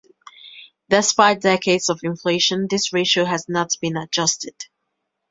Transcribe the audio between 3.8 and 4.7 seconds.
been adjusted.